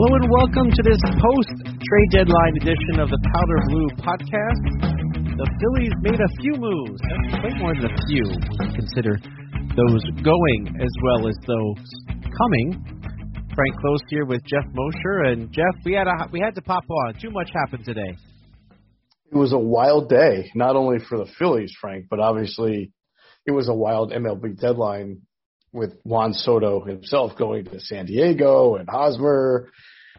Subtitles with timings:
[0.00, 4.64] Hello and welcome to this post trade deadline edition of the Powder Blue podcast.
[5.36, 6.98] The Phillies made a few moves.
[7.04, 8.24] That's way more than a few
[8.72, 9.20] consider
[9.76, 11.84] those going as well as those
[12.32, 12.80] coming.
[13.54, 15.74] Frank Klose here with Geoff Mosher and Geoff.
[15.84, 17.20] We had a, we had to pop on.
[17.20, 18.16] Too much happened today.
[19.30, 22.90] It was a wild day, not only for the Phillies, Frank, but obviously
[23.44, 25.20] it was a wild MLB deadline
[25.72, 29.70] with Juan Soto himself going to San Diego and Hosmer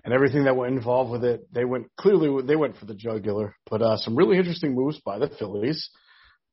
[0.04, 1.52] and everything that went involved with it.
[1.54, 5.20] They went clearly they went for the jugular, but uh, some really interesting moves by
[5.20, 5.90] the Phillies,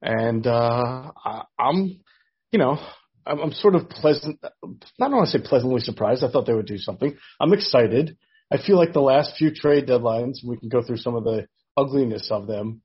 [0.02, 2.01] and uh, I, I'm,
[2.53, 2.79] you know,
[3.27, 4.39] I'm, I'm sort of pleasant.
[4.42, 4.48] I
[4.98, 6.25] don't want to say pleasantly surprised.
[6.25, 7.16] I thought they would do something.
[7.41, 8.16] I'm excited.
[8.51, 11.47] I feel like the last few trade deadlines, we can go through some of the
[11.77, 12.80] ugliness of them,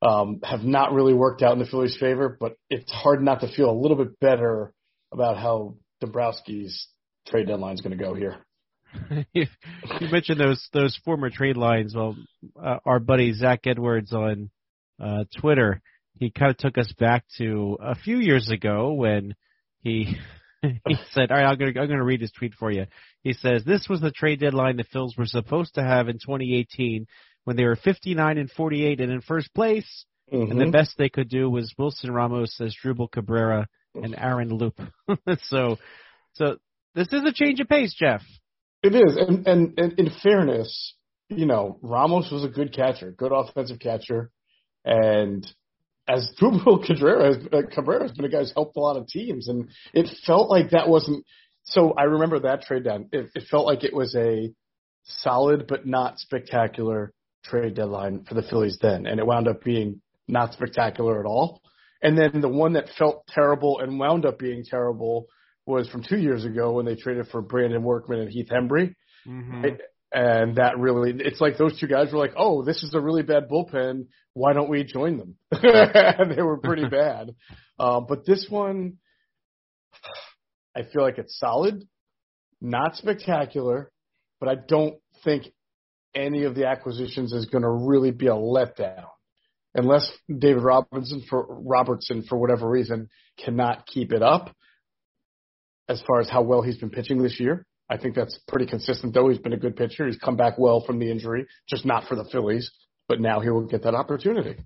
[0.00, 2.36] um, have not really worked out in the Phillies' favor.
[2.38, 4.72] But it's hard not to feel a little bit better
[5.12, 6.88] about how Dombrowski's
[7.26, 8.38] trade deadline is going to go here.
[9.32, 9.46] you,
[10.10, 11.94] mentioned those those former trade lines.
[11.94, 12.16] Well,
[12.60, 14.50] uh, our buddy Zach Edwards on
[15.02, 15.80] uh, Twitter,
[16.18, 19.34] he kind of took us back to a few years ago when
[19.80, 20.16] he
[20.62, 22.86] he said, "All right, I'm going to I'm to read his tweet for you."
[23.22, 27.06] He says, "This was the trade deadline the Phils were supposed to have in 2018
[27.44, 30.50] when they were 59 and 48 and in first place, mm-hmm.
[30.50, 30.70] and the mm-hmm.
[30.70, 34.78] best they could do was Wilson Ramos Asdrubal Cabrera and Aaron Loup.
[35.42, 35.78] so,
[36.34, 36.56] so
[36.94, 38.22] this is a change of pace, Geoff.
[38.82, 40.94] It is, and, and and in fairness,
[41.28, 44.30] you know, Ramos was a good catcher, good offensive catcher,
[44.84, 45.46] and
[46.08, 49.48] as Drupal Cabrera, uh, Cabrera has been a guy who's helped a lot of teams,
[49.48, 51.24] and it felt like that wasn't.
[51.64, 53.08] So I remember that trade down.
[53.12, 54.52] It, it felt like it was a
[55.04, 57.12] solid but not spectacular
[57.44, 61.60] trade deadline for the Phillies then, and it wound up being not spectacular at all.
[62.02, 65.26] And then the one that felt terrible and wound up being terrible
[65.66, 68.94] was from two years ago when they traded for Brandon Workman and Heath Hembree.
[69.26, 69.64] Mm-hmm.
[70.14, 73.22] And that really, it's like those two guys were like, oh, this is a really
[73.22, 74.06] bad bullpen.
[74.34, 75.36] Why don't we join them?
[75.52, 77.34] and they were pretty bad.
[77.78, 78.98] Uh, but this one,
[80.76, 81.86] I feel like it's solid,
[82.60, 83.90] not spectacular,
[84.38, 85.46] but I don't think
[86.14, 89.06] any of the acquisitions is going to really be a letdown
[89.74, 93.08] unless David Robinson for Robertson for whatever reason
[93.42, 94.54] cannot keep it up
[95.88, 97.66] as far as how well he's been pitching this year.
[97.88, 99.28] I think that's pretty consistent though.
[99.28, 100.06] He's been a good pitcher.
[100.06, 102.70] He's come back well from the injury, just not for the Phillies,
[103.08, 104.56] but now he will get that opportunity.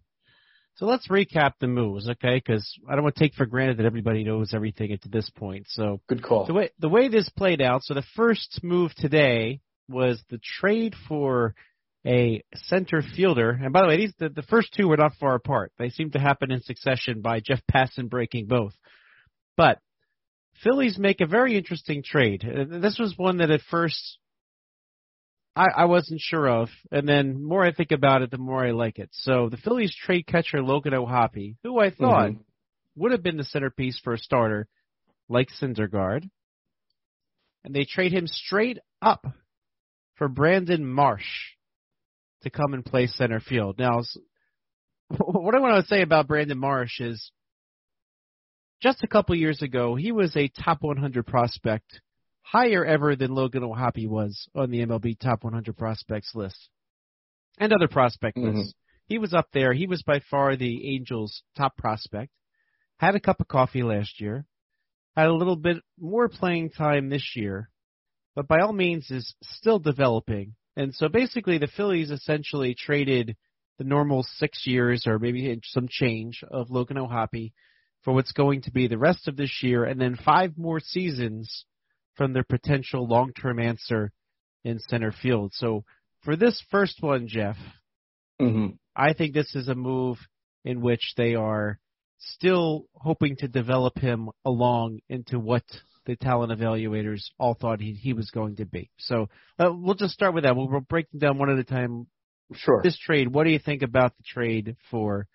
[0.76, 2.36] So let's recap the moves, okay?
[2.36, 5.66] Because I don't want to take for granted that everybody knows everything to this point.
[5.70, 6.44] So good call.
[6.46, 7.82] The way the way this played out.
[7.82, 11.54] So the first move today was the trade for
[12.06, 13.50] a center fielder.
[13.50, 15.72] And by the way, these the, the first two were not far apart.
[15.78, 18.74] They seem to happen in succession by Jeff Passan breaking both.
[19.56, 19.78] But
[20.62, 22.44] Phillies make a very interesting trade.
[22.44, 24.18] Uh, this was one that at first
[25.56, 28.72] I, I wasn't sure of, and then more I think about it, the more I
[28.72, 29.08] like it.
[29.12, 32.40] So the Phillies trade catcher Logan O'Hoppe, who I thought mm-hmm.
[32.96, 34.68] would have been the centerpiece for a starter,
[35.28, 36.28] like Syndergaard,
[37.64, 39.26] and they trade him straight up
[40.16, 41.24] for Brandon Marsh
[42.42, 43.78] to come and play center field.
[43.78, 44.02] Now,
[45.16, 47.32] what I want to say about Brandon Marsh is
[48.82, 52.00] just a couple years ago, he was a top 100 prospect,
[52.42, 56.68] higher ever than Logan O'Hoppe was on the MLB top 100 prospects list
[57.58, 58.58] and other prospect mm-hmm.
[58.58, 58.74] lists.
[59.06, 59.72] He was up there.
[59.72, 62.32] He was by far the Angels' top prospect.
[62.98, 64.44] Had a cup of coffee last year.
[65.16, 67.70] Had a little bit more playing time this year,
[68.34, 70.54] but by all means is still developing.
[70.76, 73.36] And so basically, the Phillies essentially traded
[73.78, 77.52] the normal six years or maybe some change of Logan O'Hoppe
[78.06, 81.64] for what's going to be the rest of this year and then five more seasons
[82.14, 84.12] from their potential long-term answer
[84.62, 85.50] in center field.
[85.54, 85.82] So
[86.22, 87.56] for this first one, Geoff,
[88.40, 88.76] mm-hmm.
[88.94, 90.18] I think this is a move
[90.64, 91.80] in which they are
[92.18, 95.64] still hoping to develop him along into what
[96.06, 98.88] the talent evaluators all thought he, he was going to be.
[99.00, 99.28] So
[99.58, 100.54] uh, we'll just start with that.
[100.54, 102.06] We'll, we'll break them down one at a time.
[102.54, 102.82] Sure.
[102.84, 105.26] This trade, what do you think about the trade for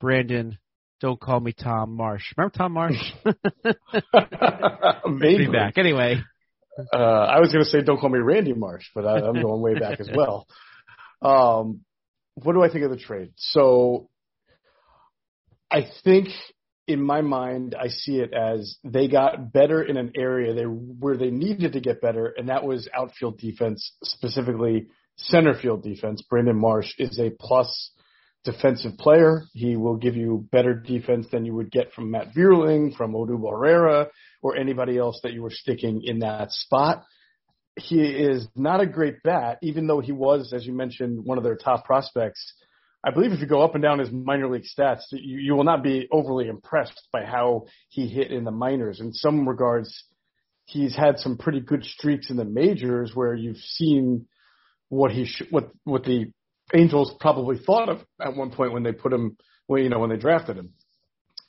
[0.00, 0.58] Brandon
[1.00, 2.32] don't call me Tom Marsh.
[2.36, 3.12] Remember Tom Marsh?
[5.06, 6.16] Maybe Be back anyway.
[6.92, 9.60] Uh, I was going to say don't call me Randy Marsh, but I, I'm going
[9.60, 10.46] way back as well.
[11.22, 11.80] Um,
[12.34, 13.32] what do I think of the trade?
[13.36, 14.08] So
[15.70, 16.28] I think
[16.86, 21.16] in my mind, I see it as they got better in an area they where
[21.16, 24.86] they needed to get better, and that was outfield defense, specifically
[25.16, 26.22] center field defense.
[26.22, 27.90] Brandon Marsh is a plus
[28.44, 29.42] defensive player.
[29.52, 33.50] He will give you better defense than you would get from Matt Vierling, from Odubel
[33.50, 34.08] Herrera,
[34.42, 37.04] or anybody else that you were sticking in that spot.
[37.78, 41.44] he is not a great bat, even though he was, as you mentioned, one of
[41.44, 42.54] their top prospects.
[43.04, 45.64] I believe if you go up and down his minor league stats, you, you will
[45.64, 49.00] not be overly impressed by how he hit in the minors.
[49.00, 50.04] In some regards,
[50.64, 54.26] he's had some pretty good streaks in the majors where you've seen
[54.88, 56.32] what he sh- what what the
[56.74, 59.36] Angels probably thought of at one point when they put him,
[59.66, 60.70] well, you know, when they drafted him,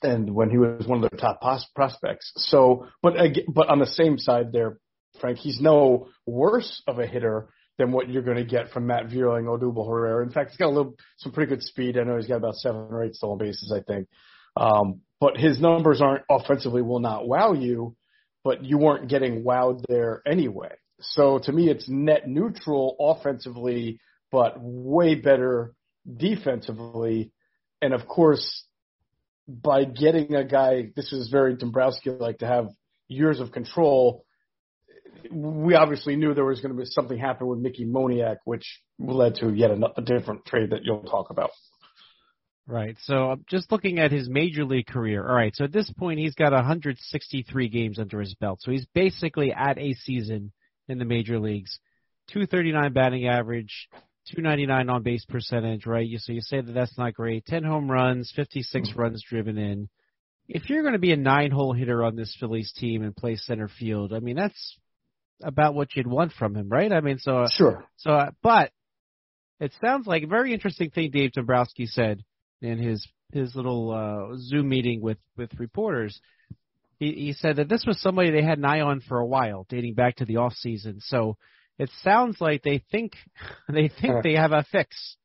[0.02, 2.32] and when he was one of their top pos- prospects.
[2.36, 3.14] So, but
[3.52, 4.78] but on the same side there,
[5.20, 9.08] Frank, he's no worse of a hitter than what you're going to get from Matt
[9.08, 10.24] Vierling, Odubel Herrera.
[10.24, 11.98] In fact, he's got a little some pretty good speed.
[11.98, 14.08] I know he's got about seven or eight stolen bases, I think.
[14.56, 17.96] Um, but his numbers aren't offensively will not wow you,
[18.44, 20.72] but you weren't getting wowed there anyway.
[21.00, 24.00] So to me, it's net neutral offensively,
[24.30, 25.74] but way better
[26.16, 27.32] defensively.
[27.82, 28.64] And of course,
[29.48, 32.68] by getting a guy, this is very Dombrowski like to have
[33.08, 34.24] years of control.
[35.30, 39.36] We obviously knew there was going to be something happen with Mickey Moniak, which led
[39.36, 41.50] to yet a different trade that you'll talk about.
[42.66, 42.96] Right.
[43.02, 45.26] So I'm just looking at his major league career.
[45.26, 45.54] All right.
[45.56, 48.60] So at this point, he's got 163 games under his belt.
[48.62, 50.52] So he's basically at a season
[50.88, 51.80] in the major leagues.
[52.28, 53.88] 239 batting average,
[54.28, 56.06] 299 on base percentage, right?
[56.06, 57.46] You, so you say that that's not great.
[57.46, 59.00] 10 home runs, 56 mm-hmm.
[59.00, 59.88] runs driven in.
[60.48, 63.36] If you're going to be a nine hole hitter on this Phillies team and play
[63.36, 64.78] center field, I mean, that's
[65.42, 66.92] about what you'd want from him, right?
[66.92, 67.84] I mean, so, sure.
[67.96, 68.72] So, uh, but
[69.60, 72.22] it sounds like a very interesting thing Dave Dombrowski said
[72.60, 76.20] in his, his little, uh, Zoom meeting with, with reporters
[77.00, 79.66] he, he said that this was somebody they had an eye on for a while,
[79.68, 81.00] dating back to the off season.
[81.00, 81.36] So
[81.80, 83.14] it sounds like they think
[83.68, 85.16] they think they have a fix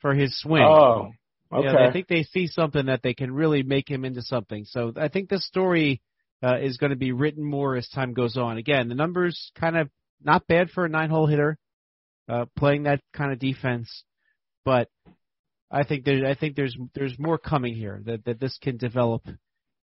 [0.00, 0.62] for his swing.
[0.62, 1.10] Oh,
[1.52, 1.66] okay.
[1.66, 4.64] Yeah, they think they see something that they can really make him into something.
[4.64, 6.00] So I think this story
[6.42, 8.56] uh, is going to be written more as time goes on.
[8.56, 9.90] Again, the numbers kind of
[10.22, 11.58] not bad for a nine-hole hitter,
[12.28, 14.04] uh, playing that kind of defense,
[14.64, 14.88] but
[15.70, 19.26] I think there I think there's there's more coming here that that this can develop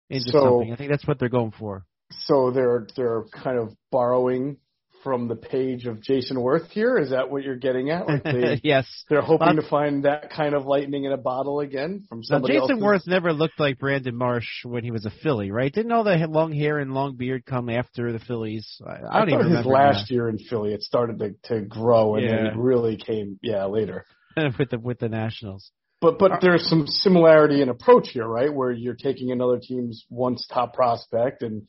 [0.08, 0.72] into so, something.
[0.72, 1.84] I think that's what they're going for.
[2.20, 4.58] So they're they're kind of borrowing
[5.02, 6.96] from the page of Jayson Werth here.
[6.98, 8.06] Is that what you're getting at?
[8.06, 8.86] Like they, yes.
[9.08, 12.70] They're hoping to find that kind of lightning in a bottle again from somebody else.
[12.70, 15.72] Werth never looked like Brandon Marsh when he was a Philly, right?
[15.72, 18.80] Didn't all the long hair and long beard come after the Phillies?
[18.86, 22.16] I, I don't I even his last year in Philly, it started to, to grow,
[22.16, 22.36] and yeah.
[22.36, 24.04] then it really came, yeah, later
[24.58, 25.70] with the with the Nationals.
[26.00, 28.52] But but there's some similarity in approach here, right?
[28.52, 31.68] Where you're taking another team's once top prospect and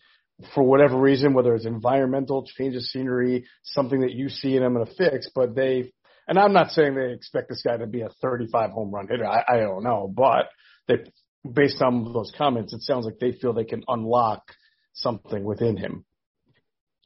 [0.53, 4.75] for whatever reason, whether it's environmental, change of scenery, something that you see in them
[4.75, 5.91] and a fix, but they
[6.27, 9.25] and I'm not saying they expect this guy to be a 35 home run hitter.
[9.25, 10.49] I, I don't know, but
[10.87, 10.95] they
[11.49, 14.43] based on those comments, it sounds like they feel they can unlock
[14.93, 16.05] something within him.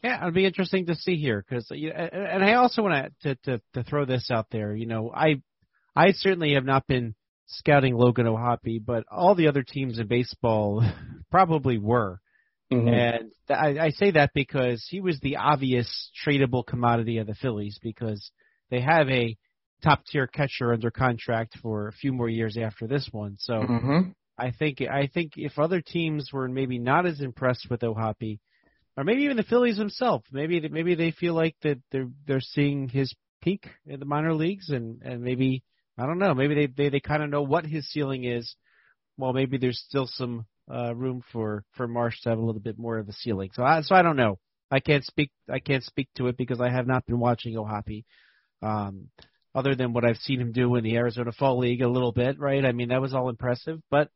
[0.03, 3.61] Yeah, it'll be interesting to see here because, uh, and I also want to, to
[3.73, 4.75] to throw this out there.
[4.75, 5.41] You know, I
[5.95, 7.15] I certainly have not been
[7.47, 10.83] scouting Logan O'Hoppe, but all the other teams in baseball
[11.31, 12.19] probably were.
[12.71, 12.87] Mm-hmm.
[12.87, 17.79] And I, I say that because he was the obvious tradable commodity of the Phillies
[17.81, 18.31] because
[18.69, 19.37] they have a
[19.83, 23.37] top tier catcher under contract for a few more years after this one.
[23.39, 24.09] So mm-hmm.
[24.37, 28.39] I think I think if other teams were maybe not as impressed with O'Hoppe,
[28.95, 32.89] or maybe even the Phillies themselves, maybe maybe they feel like that they're they're seeing
[32.89, 35.63] his peak in the minor leagues, and and maybe
[35.97, 36.33] I don't know.
[36.33, 38.55] Maybe they they, they kind of know what his ceiling is.
[39.17, 42.77] Well, maybe there's still some uh, room for for Marsh to have a little bit
[42.77, 43.49] more of a ceiling.
[43.53, 44.39] So I so I don't know.
[44.69, 48.05] I can't speak I can't speak to it because I have not been watching O'Hoppe.
[48.61, 49.09] Um,
[49.55, 52.39] other than what I've seen him do in the Arizona Fall League a little bit,
[52.39, 52.63] right?
[52.63, 54.09] I mean, that was all impressive, but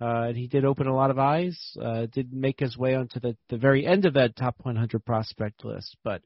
[0.00, 1.58] uh, he did open a lot of eyes.
[1.80, 5.64] Uh, did make his way onto the the very end of that top 100 prospect
[5.64, 6.22] list, but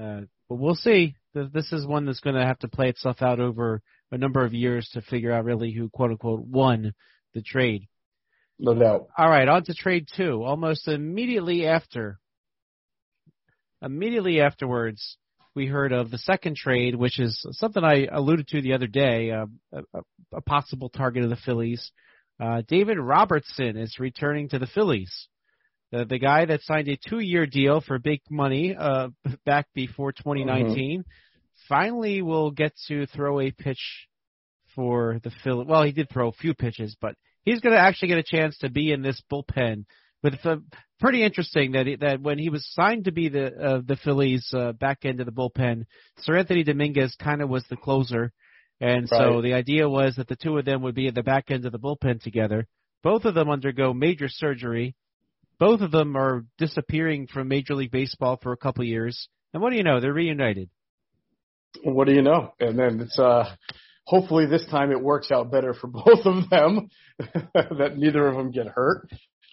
[0.00, 1.14] uh, but we'll see.
[1.34, 4.54] This is one that's going to have to play itself out over a number of
[4.54, 6.94] years to figure out really who quote unquote won
[7.34, 7.86] the trade.
[8.58, 9.08] No doubt.
[9.16, 10.42] All right, on to trade two.
[10.42, 12.18] Almost immediately after,
[13.82, 15.18] immediately afterwards,
[15.54, 19.30] we heard of the second trade, which is something I alluded to the other day,
[19.30, 20.00] uh, a,
[20.34, 21.90] a, possible target of the Phillies.
[22.38, 25.28] Uh, David Robertson is returning to the Phillies.
[25.92, 29.08] The, the guy that signed a two-year deal for big money uh,
[29.46, 31.10] back before 2019 mm-hmm
[31.68, 34.08] finally will get to throw a pitch
[34.74, 35.64] for the Philly.
[35.66, 37.14] Well, he did throw a few pitches, but
[37.46, 39.86] he's going to actually get a chance to be in this bullpen.
[40.22, 40.62] With the,
[41.00, 44.52] pretty interesting that he, that when he was signed to be the uh, the Phillies
[44.52, 45.84] uh, back end of the bullpen,
[46.26, 48.32] Seranthony Dominguez kind of was the closer,
[48.80, 49.20] and right.
[49.20, 51.64] so the idea was that the two of them would be at the back end
[51.64, 52.66] of the bullpen together.
[53.02, 54.96] Both of them undergo major surgery.
[55.58, 59.70] Both of them are disappearing from Major League Baseball for a couple years And what
[59.70, 60.00] do you know?
[60.00, 60.68] They're reunited.
[61.82, 62.52] What do you know?
[62.60, 63.54] And then it's uh
[64.06, 66.88] hopefully this time it works out better for both of them
[67.54, 69.08] that neither of them get hurt.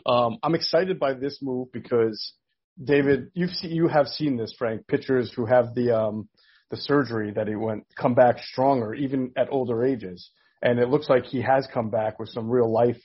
[0.05, 2.33] Um, I'm excited by this move because
[2.81, 4.87] David, you've seen, you have seen this, Frank.
[4.87, 6.27] Pitchers who have the um,
[6.71, 10.31] the surgery that he went come back stronger, even at older ages,
[10.61, 12.99] and it looks like he has come back with some real life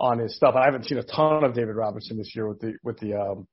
[0.00, 0.54] on his stuff.
[0.56, 3.46] I haven't seen a ton of David Robertson this year with the with the um,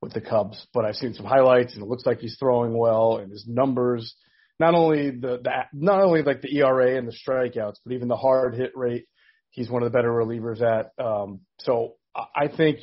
[0.00, 3.18] with the Cubs, but I've seen some highlights, and it looks like he's throwing well,
[3.18, 4.14] and his numbers
[4.58, 8.16] not only the, the not only like the ERA and the strikeouts, but even the
[8.16, 9.06] hard hit rate.
[9.50, 10.90] He's one of the better relievers at.
[11.02, 12.80] Um, so I think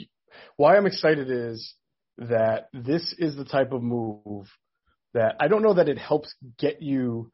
[0.57, 1.73] why I'm excited is
[2.17, 4.47] that this is the type of move
[5.13, 7.31] that I don't know that it helps get you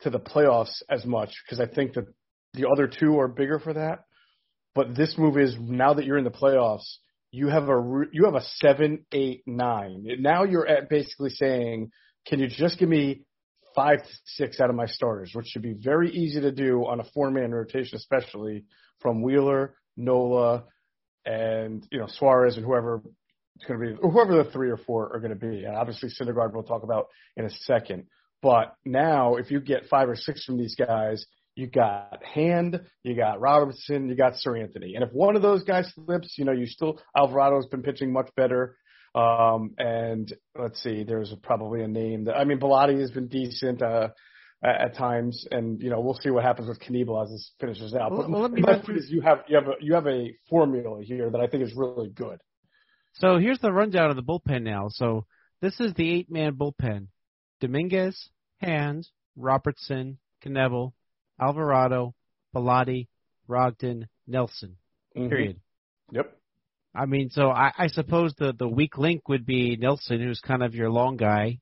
[0.00, 2.06] to the playoffs as much because I think that
[2.54, 4.04] the other two are bigger for that.
[4.74, 6.96] But this move is now that you're in the playoffs,
[7.30, 10.04] you have a you have a seven, eight, nine.
[10.20, 11.90] Now you're at basically saying
[12.26, 13.22] can you just give me
[13.74, 17.00] five to six out of my starters, which should be very easy to do on
[17.00, 18.64] a four man rotation, especially
[19.00, 20.64] from Wheeler, Nola,
[21.24, 23.02] and you know Suarez and whoever
[23.56, 25.64] it's going to be, whoever the three or four are going to be.
[25.64, 28.04] And obviously Syndergaard we'll talk about in a second.
[28.40, 31.24] But now, if you get five or six from these guys,
[31.54, 34.94] you got Hand, you got Robertson, you got Seranthony.
[34.94, 38.30] And if one of those guys slips, you know, you still Alvarado's been pitching much
[38.36, 38.76] better.
[39.14, 43.82] Um, and let's see, there's probably a name that I mean, Bellatti has been decent
[43.82, 44.08] uh,
[44.64, 47.94] at, at times, and you know we'll see what happens with Knebel as this finishes
[47.94, 48.10] out.
[48.10, 51.02] Well, but well, my point is, you have you have a, you have a formula
[51.02, 52.40] here that I think is really good.
[53.14, 54.86] So here's the rundown of the bullpen now.
[54.88, 55.26] So
[55.60, 57.08] this is the eight-man bullpen:
[57.60, 60.92] Dominguez, Hand, Robertson, Knebel,
[61.38, 62.14] Alvarado,
[62.54, 63.08] Bellatti,
[63.46, 64.76] Brogdon, Nelson.
[65.16, 65.28] Mm-hmm.
[65.28, 65.60] Period.
[66.12, 66.38] Yep.
[66.94, 70.62] I mean, so I, I suppose the the weak link would be Nelson, who's kind
[70.62, 71.58] of your long guy,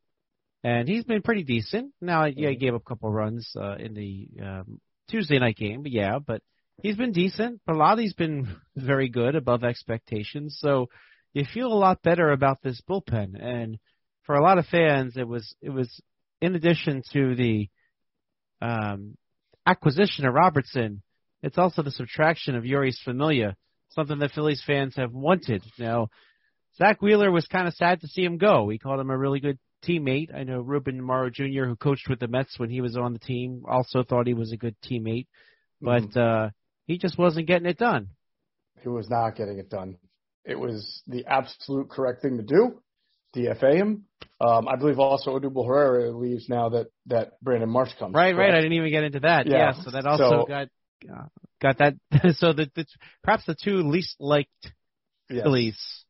[0.64, 1.92] and he's been pretty decent.
[2.00, 2.60] Now, yeah, he mm-hmm.
[2.60, 6.42] gave up a couple runs uh, in the um, Tuesday night game, but yeah, but
[6.82, 7.60] he's been decent.
[7.68, 10.58] Bellatti's been very good, above expectations.
[10.60, 10.88] So
[11.32, 13.78] you feel a lot better about this bullpen, and
[14.24, 16.00] for a lot of fans, it was it was
[16.40, 17.68] in addition to the
[18.60, 19.16] um,
[19.66, 21.02] acquisition of Robertson,
[21.42, 23.56] it's also the subtraction of Jeurys Familia
[23.90, 25.62] something that Phillies fans have wanted.
[25.78, 26.08] Now,
[26.76, 28.64] Zack Wheeler was kind of sad to see him go.
[28.64, 30.34] We called him a really good teammate.
[30.34, 33.18] I know Ruben Amaro Jr., who coached with the Mets when he was on the
[33.18, 35.26] team, also thought he was a good teammate,
[35.80, 36.46] but mm-hmm.
[36.46, 36.50] uh,
[36.86, 38.08] he just wasn't getting it done.
[38.82, 39.96] He was not getting it done.
[40.44, 42.80] It was the absolute correct thing to do.
[43.36, 44.04] DFA him.
[44.40, 48.14] Um, I believe also Odubel Herrera leaves now that that Brandon Marsh comes.
[48.14, 48.52] Right, right.
[48.52, 49.46] I didn't even get into that.
[49.46, 50.68] Yeah, yeah so that also so, got
[51.08, 51.24] uh,
[51.60, 51.94] got that.
[52.36, 52.86] so the, the
[53.22, 54.50] perhaps the two least liked
[55.28, 55.42] yes.
[55.42, 56.04] Phillies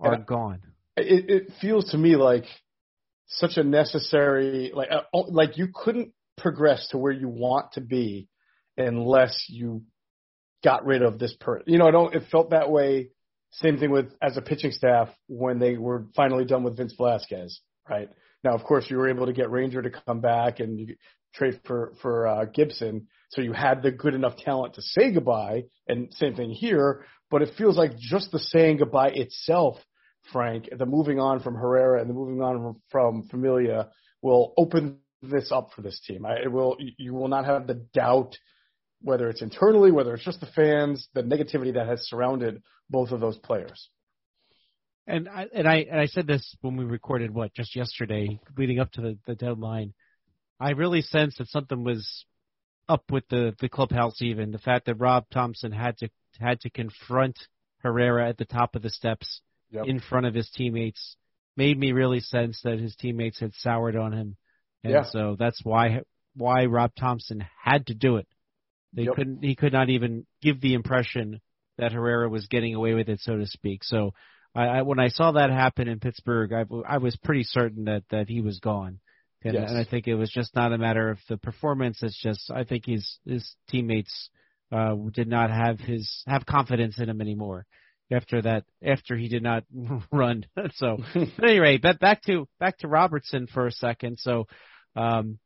[0.00, 0.62] are gone.
[0.96, 2.44] It, it feels to me like
[3.26, 7.80] such a necessary like uh, oh, like you couldn't progress to where you want to
[7.80, 8.28] be
[8.76, 9.82] unless you
[10.64, 11.64] got rid of this person.
[11.66, 12.14] You know, I don't.
[12.14, 13.10] It felt that way.
[13.50, 17.60] Same thing with as a pitching staff when they were finally done with Vince Velasquez,
[17.88, 18.10] right?
[18.44, 20.96] Now, of course, you were able to get Ranger to come back and you
[21.34, 25.64] trade for for uh, Gibson, so you had the good enough talent to say goodbye.
[25.86, 29.76] And same thing here, but it feels like just the saying goodbye itself,
[30.32, 33.88] Frank, the moving on from Herrera and the moving on from Familia
[34.22, 36.24] will open this up for this team.
[36.24, 36.76] I, it will.
[36.78, 38.36] You will not have the doubt,
[39.00, 43.20] whether it's internally, whether it's just the fans, the negativity that has surrounded both of
[43.20, 43.88] those players.
[45.06, 48.78] And I and I and I said this when we recorded what just yesterday, leading
[48.78, 49.94] up to the, the deadline.
[50.60, 52.26] I really sensed that something was
[52.88, 54.20] up with the the clubhouse.
[54.22, 56.08] Even the fact that Rob Thompson had to
[56.40, 57.38] had to confront
[57.82, 59.40] Herrera at the top of the steps
[59.70, 59.86] yep.
[59.86, 61.16] in front of his teammates
[61.56, 64.36] made me really sense that his teammates had soured on him,
[64.84, 65.04] and yeah.
[65.10, 66.02] so that's why
[66.34, 68.26] why Rob Thompson had to do it.
[68.92, 69.14] They yep.
[69.14, 69.42] couldn't.
[69.42, 71.40] He could not even give the impression
[71.76, 73.84] that Herrera was getting away with it, so to speak.
[73.84, 74.12] So,
[74.54, 78.04] I, I when I saw that happen in Pittsburgh, I, I was pretty certain that
[78.10, 79.00] that he was gone.
[79.44, 79.70] And, yes.
[79.70, 82.02] and I think it was just not a matter of the performance.
[82.02, 84.30] It's just I think his his teammates
[84.72, 87.64] uh, did not have his have confidence in him anymore
[88.10, 89.64] after that after he did not
[90.12, 90.44] run.
[90.74, 94.18] so at any rate, but back to back to Robertson for a second.
[94.18, 94.46] So
[94.96, 95.38] um,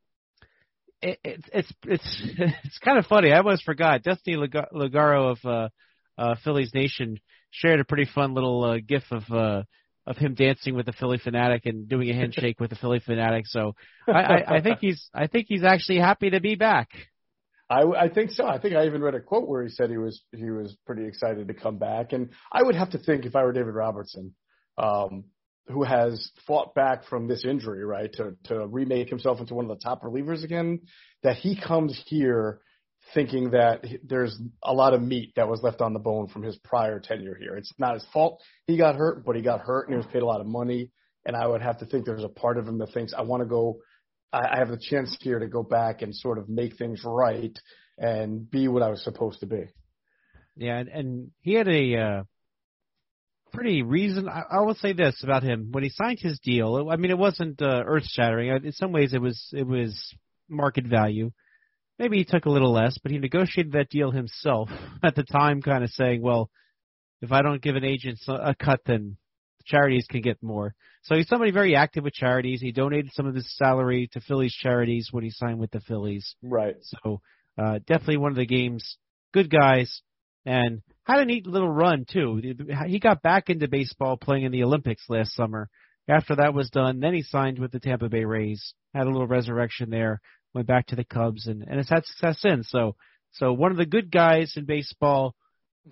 [1.00, 3.32] it, it, it's it's it's kind of funny.
[3.32, 4.02] I almost forgot.
[4.02, 5.68] Destiny Lugardo of uh,
[6.16, 7.18] uh, Phillies Nation
[7.50, 9.62] shared a pretty fun little uh, GIF of uh,
[10.06, 13.46] of him dancing with the Philly Phanatic and doing a handshake with the Philly Phanatic.
[13.46, 13.74] So
[14.08, 16.88] I, I, I think he's I think he's actually happy to be back.
[17.70, 18.46] I, I think so.
[18.46, 21.06] I think I even read a quote where he said he was he was pretty
[21.06, 24.34] excited to come back, and I would have to think if I were David Robertson,
[24.76, 25.24] um,
[25.68, 29.78] who has fought back from this injury, right, to to remake himself into one of
[29.78, 30.80] the top relievers again,
[31.22, 32.60] that he comes here
[33.14, 36.56] thinking that there's a lot of meat that was left on the bone from his
[36.64, 37.56] prior tenure here.
[37.56, 40.22] It's not his fault he got hurt, but he got hurt and he was paid
[40.22, 40.90] a lot of money.
[41.24, 43.42] And I would have to think there's a part of him that thinks I want
[43.42, 43.78] to go.
[44.32, 47.56] I have the chance here to go back and sort of make things right
[47.98, 49.64] and be what I was supposed to be.
[50.56, 52.22] Yeah, and, and he had a uh,
[53.52, 54.28] pretty reason.
[54.28, 57.18] I, I will say this about him: when he signed his deal, I mean, it
[57.18, 58.64] wasn't uh, earth-shattering.
[58.64, 60.14] In some ways, it was it was
[60.48, 61.30] market value.
[61.98, 64.70] Maybe he took a little less, but he negotiated that deal himself
[65.02, 66.50] at the time, kind of saying, "Well,
[67.20, 69.16] if I don't give an agent a cut, then
[69.64, 72.60] charities can get more." So he's somebody very active with charities.
[72.60, 76.36] He donated some of his salary to Phillies charities when he signed with the Phillies.
[76.42, 76.76] Right.
[76.80, 77.20] So
[77.58, 78.98] uh, definitely one of the game's
[79.34, 80.02] good guys,
[80.46, 82.40] and had a neat little run too.
[82.86, 85.68] He got back into baseball playing in the Olympics last summer.
[86.08, 88.74] After that was done, then he signed with the Tampa Bay Rays.
[88.92, 90.20] Had a little resurrection there.
[90.54, 92.68] Went back to the Cubs and, and has had success since.
[92.70, 92.96] So,
[93.32, 95.34] so one of the good guys in baseball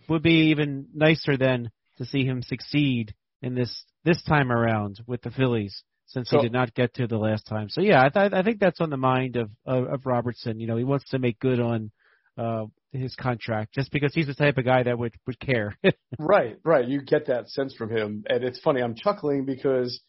[0.08, 5.22] would be even nicer than to see him succeed in this this time around with
[5.22, 7.68] the Phillies since so, he did not get to the last time.
[7.68, 10.58] So yeah, I th- I think that's on the mind of, of of Robertson.
[10.58, 11.90] You know, he wants to make good on
[12.36, 15.76] uh his contract just because he's the type of guy that would would care.
[16.18, 16.86] right, right.
[16.86, 18.82] You get that sense from him, and it's funny.
[18.82, 20.00] I'm chuckling because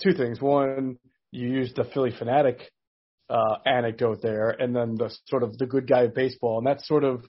[0.00, 0.40] two things.
[0.40, 0.96] One,
[1.30, 2.60] you used the Philly Phanatic
[3.28, 6.82] uh, anecdote there, and then the sort of the good guy of baseball, and that
[6.82, 7.24] sort of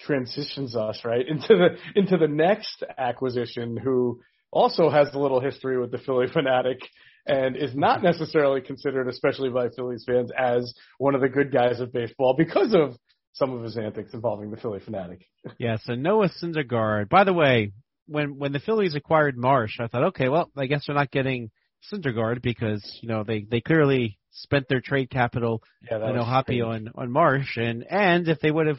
[0.00, 5.78] transitions us right into the into the next acquisition, who also has a little history
[5.78, 6.80] with the Philly Phanatic
[7.26, 11.80] and is not necessarily considered, especially by Phillies fans, as one of the good guys
[11.80, 12.96] of baseball because of
[13.32, 15.22] some of his antics involving the Philly Phanatic.
[15.58, 17.08] yeah, so Noah Syndergaard.
[17.08, 17.72] By the way,
[18.06, 21.50] when when the Phillies acquired Marsh, I thought, okay, well, I guess they're not getting
[21.92, 26.90] Syndergaard because you know they they clearly spent their trade capital, yeah, know, happy on
[26.94, 28.78] on Marsh, and and if they would have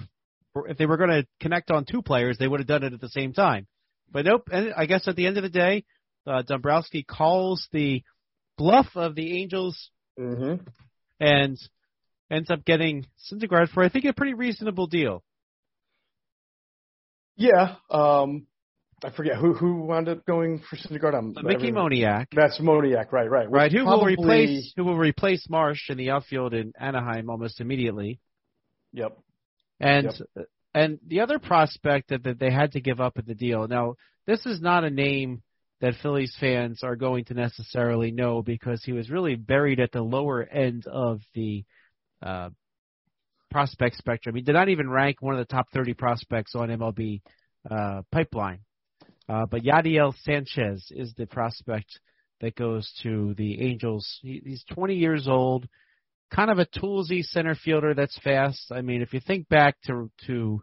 [0.67, 3.01] if they were going to connect on two players, they would have done it at
[3.01, 3.67] the same time.
[4.11, 4.47] But nope.
[4.51, 5.83] And I guess at the end of the day,
[6.27, 8.03] uh, Dombrowski calls the
[8.57, 10.63] bluff of the Angels mm-hmm.
[11.19, 11.57] and
[12.31, 15.23] ends up getting Syndergaard for I think a pretty reasonable deal.
[17.37, 18.47] Yeah, um,
[19.03, 21.15] I forget who who wound up going for Syndergaard.
[21.15, 22.27] I'm, Mickey Moniak.
[22.33, 23.71] That's Moniak, right, right, right.
[23.71, 24.15] Who probably...
[24.15, 28.19] will replace who will replace Marsh in the outfield in Anaheim almost immediately.
[28.93, 29.17] Yep.
[29.79, 30.47] And yep.
[30.75, 33.65] And the other prospect that, that they had to give up at the deal.
[33.65, 33.95] Now,
[34.27, 35.41] this is not a name
[35.79, 40.01] that Phillies fans are going to necessarily know because he was really buried at the
[40.01, 41.63] lower end of the
[42.21, 42.49] uh,
[43.51, 44.35] prospect spectrum.
[44.35, 47.21] He did not even rank one of the top 30 prospects on MLB
[47.71, 48.59] uh, pipeline.
[49.27, 51.99] Uh, but Yadiel Sanchez is the prospect
[52.41, 54.19] that goes to the Angels.
[54.21, 55.67] He, he's 20 years old
[56.31, 58.71] kind of a toolsy center fielder that's fast.
[58.71, 60.61] I mean, if you think back to to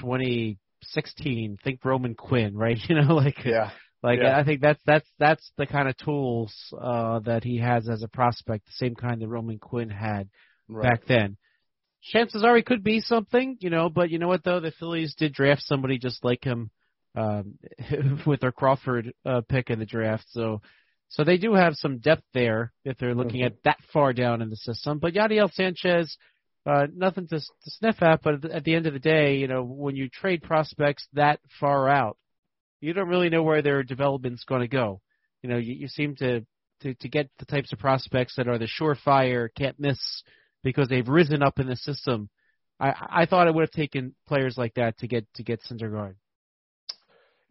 [0.00, 2.78] 2016, think Roman Quinn, right?
[2.88, 3.70] You know, like yeah.
[4.02, 4.38] Like yeah.
[4.38, 8.08] I think that's that's that's the kind of tools uh, that he has as a
[8.08, 10.28] prospect, the same kind that Roman Quinn had
[10.68, 10.82] right.
[10.82, 11.38] back then.
[12.02, 13.88] Chances are he could be something, you know.
[13.88, 16.70] But you know what though, the Phillies did draft somebody just like him
[17.14, 17.58] um,
[18.26, 20.60] with their Crawford uh, pick in the draft, so
[21.08, 23.54] so they do have some depth there if they're looking mm-hmm.
[23.54, 24.98] at that far down in the system.
[24.98, 26.16] But Yadiel Sanchez,
[26.66, 28.22] uh, nothing to, to sniff at.
[28.22, 31.88] But at the end of the day, you know, when you trade prospects that far
[31.88, 32.16] out,
[32.80, 35.00] you don't really know where their development's going to go.
[35.42, 36.44] You know, you, you seem to,
[36.80, 39.98] to to get the types of prospects that are the surefire, can't miss
[40.62, 42.28] because they've risen up in the system.
[42.80, 46.16] I I thought it would have taken players like that to get to get Syndergaard.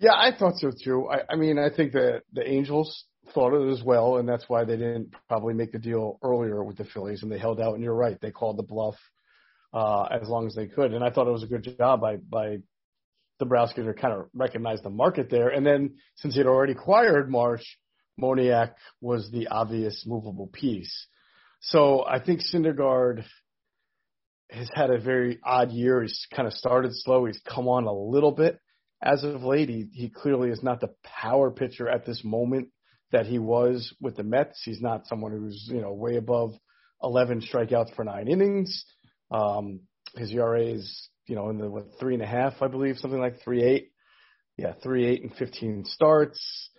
[0.04, 1.08] Yeah, I thought so too.
[1.10, 4.44] I, I mean, I think that the Angels thought of it as well, and that's
[4.50, 7.76] why they didn't probably make the deal earlier with the Phillies, and they held out.
[7.76, 8.96] And you're right, they called the bluff
[9.74, 12.18] uh, as long as they could, and I thought it was a good job by
[12.18, 12.58] by
[13.40, 15.48] Dombrowski to kind of recognize the market there.
[15.48, 17.64] And then since he had already acquired Marsh,
[18.22, 21.08] Moniak was the obvious movable piece.
[21.62, 23.24] So I think Syndergaard
[24.52, 26.02] has had a very odd year.
[26.02, 27.24] He's kind of started slow.
[27.24, 28.60] He's come on a little bit
[29.04, 29.70] as of late.
[29.70, 32.70] He, he clearly is not the power pitcher at this moment
[33.12, 34.62] that he was with the Mets.
[34.64, 36.54] He's not someone who's you know way above
[37.04, 38.86] 11 strikeouts for nine innings.
[39.30, 39.82] Um,
[40.16, 43.20] his ERA is you know in the what three and a half, I believe, something
[43.20, 43.90] like three eight.
[44.58, 46.70] Yeah, three eight and 15 starts.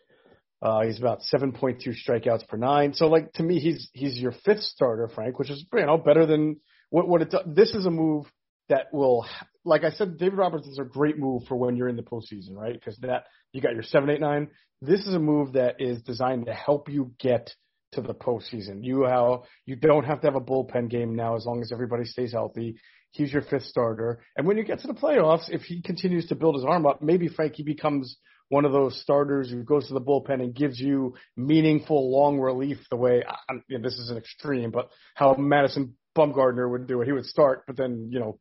[0.63, 2.95] Uh, he's about 7.2 strikeouts per nine.
[2.95, 6.25] So like to me, he's he's your fifth starter, Frank, which is you know better
[6.25, 6.61] than
[6.91, 7.35] what what it.
[7.47, 8.27] This is a move
[8.69, 9.27] that will,
[9.65, 12.55] like I said, David Roberts is a great move for when you're in the postseason,
[12.55, 12.75] right?
[12.75, 14.49] Because that you got your seven, eight, nine.
[14.81, 17.51] This is a move that is designed to help you get
[17.93, 18.83] to the postseason.
[18.83, 22.05] You how you don't have to have a bullpen game now as long as everybody
[22.05, 22.77] stays healthy.
[23.13, 26.35] He's your fifth starter, and when you get to the playoffs, if he continues to
[26.35, 28.17] build his arm up, maybe Frankie becomes
[28.49, 32.79] one of those starters who goes to the bullpen and gives you meaningful long relief.
[32.91, 37.01] The way I, you know, this is an extreme, but how Madison Bumgarner would do
[37.03, 38.39] it, he would start, but then you know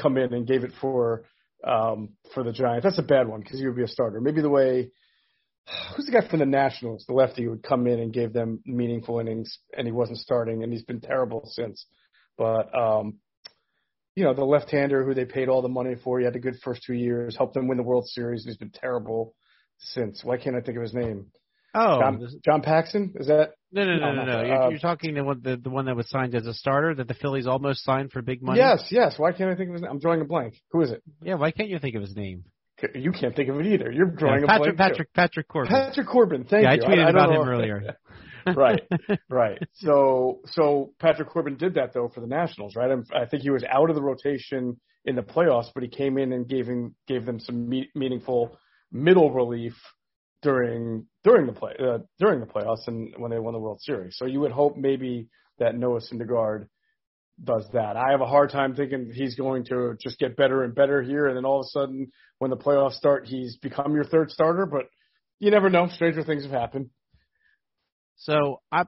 [0.00, 1.24] come in and gave it for
[1.66, 2.84] um, for the Giants.
[2.84, 4.20] That's a bad one because he would be a starter.
[4.20, 4.90] Maybe the way
[5.96, 9.20] who's the guy from the Nationals, the lefty would come in and gave them meaningful
[9.20, 11.86] innings, and he wasn't starting, and he's been terrible since.
[12.38, 13.18] But um,
[14.14, 16.56] you know, the left-hander who they paid all the money for, he had a good
[16.64, 19.34] first two years, helped them win the World Series, and he's been terrible
[19.78, 20.24] since.
[20.24, 21.26] Why can't I think of his name?
[21.76, 23.12] Oh, John, John Paxson?
[23.16, 23.50] Is that?
[23.72, 24.38] no, no, no, no, no, no.
[24.38, 24.46] that.
[24.46, 26.94] You're, Uh, you're talking the one, the, the one that was signed as a starter
[26.94, 28.58] that the Phillies almost signed for big money.
[28.58, 29.18] Yes, yes.
[29.18, 29.90] Why can't I think of his name?
[29.90, 30.54] I'm drawing a blank.
[30.72, 31.02] Who is it?
[31.22, 31.34] Yeah.
[31.34, 32.44] Why can't you think of his name?
[32.94, 33.90] You can't think of it either.
[33.90, 34.92] You're drawing Yeah, a Patrick, blank.
[34.92, 34.94] too.
[35.12, 35.72] Patrick, Patrick Corbin.
[35.72, 36.44] Patrick Corbin.
[36.44, 37.96] Thank yeah, I tweeted I, I about him earlier.
[38.54, 38.82] right,
[39.30, 39.58] right.
[39.74, 42.90] So, so Patrick Corbin did that though for the Nationals, right?
[42.90, 46.18] I'm, I think he was out of the rotation in the playoffs, but he came
[46.18, 48.56] in and gave him gave them some me- meaningful
[48.92, 49.74] middle relief
[50.46, 54.16] during during the play uh, during the playoffs and when they won the World Series.
[54.16, 55.26] So you would hope maybe
[55.58, 56.68] that Noah Syndergaard
[57.42, 57.96] does that.
[57.96, 61.26] I have a hard time thinking he's going to just get better and better here,
[61.26, 64.66] and then all of a sudden when the playoffs start, he's become your third starter.
[64.66, 64.84] But
[65.40, 65.88] you never know.
[65.88, 66.90] Stranger things have happened.
[68.14, 68.84] So I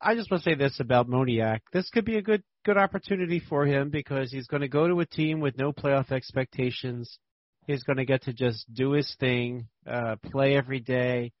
[0.00, 1.58] I just want to say this about Moniak.
[1.72, 5.00] This could be a good good opportunity for him because he's going to go to
[5.00, 7.18] a team with no playoff expectations.
[7.66, 11.32] He's going to get to just do his thing, uh, play every day.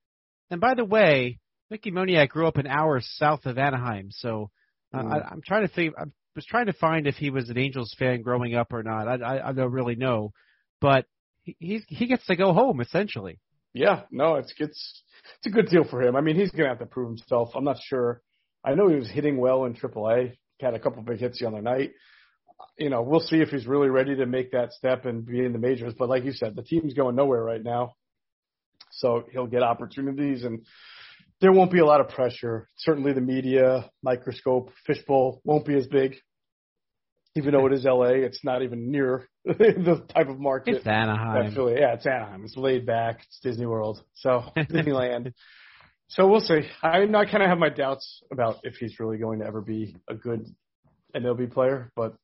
[0.50, 1.38] And by the way,
[1.70, 4.50] Mickey Moniak grew up an hour south of Anaheim, so
[4.92, 5.12] uh, Mm.
[5.12, 5.94] I, I'm trying to think.
[5.96, 6.04] I
[6.34, 9.08] was trying to find if he was an Angels fan growing up or not.
[9.08, 10.32] I, I, I don't really know,
[10.80, 11.06] but
[11.42, 13.38] he he's, he gets to go home essentially.
[13.72, 15.02] Yeah, no, it's it's
[15.38, 16.16] it's a good deal for him.
[16.16, 17.50] I mean, he's gonna have to prove himself.
[17.54, 18.20] I'm not sure.
[18.64, 20.36] I know he was hitting well in AAA.
[20.60, 21.92] Had a couple big hits the other night.
[22.78, 25.52] You know, we'll see if he's really ready to make that step and be in
[25.52, 25.94] the majors.
[25.98, 27.94] But like you said, the team's going nowhere right now,
[28.92, 30.64] so he'll get opportunities, and
[31.40, 32.68] there won't be a lot of pressure.
[32.78, 36.16] Certainly, the media, microscope, fishbowl won't be as big.
[37.36, 40.76] Even though it is LA, it's not even near the type of market.
[40.76, 41.54] It's Anaheim.
[41.54, 42.44] Really yeah, it's Anaheim.
[42.44, 43.20] It's laid back.
[43.20, 44.02] It's Disney World.
[44.14, 45.32] So Disneyland.
[46.10, 46.62] So we'll see.
[46.82, 49.94] I, I kind of have my doubts about if he's really going to ever be
[50.08, 50.44] a good
[51.14, 52.16] MLB player, but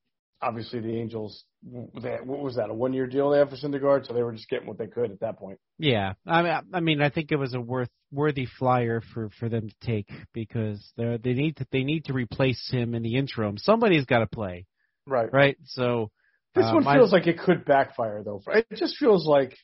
[0.43, 1.45] obviously the Angels.
[1.65, 2.71] They, what was that?
[2.71, 4.87] A one year deal they have for Syndergaard, so they were just getting what they
[4.87, 5.59] could at that point.
[5.79, 9.49] Yeah, I mean, I mean, I think it was a worth worthy flyer for for
[9.49, 13.17] them to take because they they need to they need to replace him in the
[13.17, 13.59] interim.
[13.59, 14.67] Somebody's got to play,
[15.07, 15.33] Right.
[15.33, 15.57] right?
[15.65, 16.11] So
[16.55, 18.43] This uh, one my- feels like it could backfire though.
[18.49, 19.57] It just feels like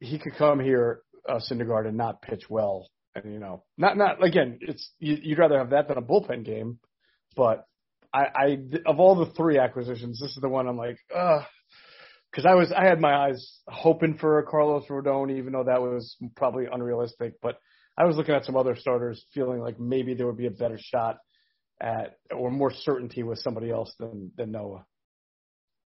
[0.00, 2.88] he could come here, uh, Syndergaard, and not pitch well.
[3.14, 4.58] And you know, not not again.
[4.62, 6.78] It's you, you'd rather have that than a bullpen game,
[7.36, 7.66] but
[8.12, 11.42] I, I of all the three acquisitions, this is the one I'm like, uh
[12.30, 15.82] because I was I had my eyes hoping for a Carlos Rodon, even though that
[15.82, 17.34] was probably unrealistic.
[17.42, 17.58] But
[17.96, 20.78] I was looking at some other starters, feeling like maybe there would be a better
[20.80, 21.18] shot
[21.80, 24.86] at or more certainty with somebody else than than Noah.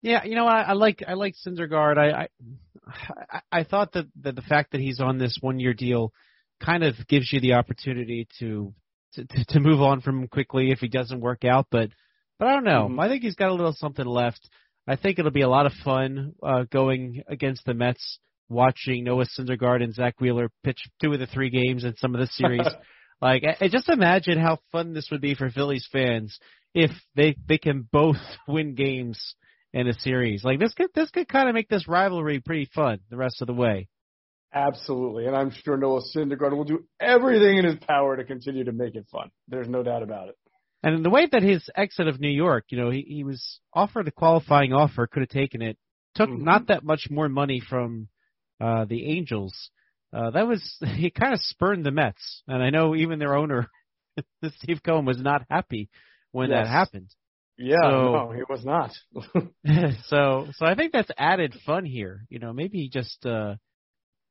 [0.02, 1.96] Yeah, you know, I, I like I like Syndergaard.
[1.96, 2.28] I, I
[3.30, 6.12] I I thought that, that the fact that he's on this one year deal
[6.60, 8.74] kind of gives you the opportunity to,
[9.14, 11.68] to to move on from him quickly if he doesn't work out.
[11.70, 11.90] But
[12.42, 12.88] but I don't know.
[12.88, 13.00] Mhm.
[13.00, 14.50] I think he's got a little something left.
[14.88, 19.26] I think it'll be a lot of fun uh, going against the Mets, watching Noah
[19.26, 22.66] Syndergaard and Zack Wheeler pitch two of the three games in some of the series.
[23.22, 26.36] like, I, I just imagine how fun this would be for Phillies fans
[26.74, 28.16] if they they can both
[28.48, 29.36] win games
[29.72, 30.42] in a series.
[30.42, 33.46] Like this could this could kind of make this rivalry pretty fun the rest of
[33.46, 33.86] the way.
[34.52, 38.72] Absolutely, and I'm sure Noah Syndergaard will do everything in his power to continue to
[38.72, 39.30] make it fun.
[39.46, 40.36] There's no doubt about it.
[40.82, 44.08] And the way that his exit of New York, you know, he, he was offered
[44.08, 45.78] a qualifying offer, could have taken it,
[46.14, 46.42] took Mhm.
[46.42, 48.08] not that much more money from
[48.60, 49.70] uh the Angels.
[50.12, 50.62] Uh that was
[50.96, 52.42] he kind of spurned the Mets.
[52.48, 53.70] And I know even their owner
[54.58, 55.88] Steve Cohen was not happy
[56.32, 57.10] when that happened.
[57.58, 58.90] Yeah, So- no, he was not.
[60.06, 62.26] so so I think that's added fun here.
[62.28, 63.54] You know, maybe he just uh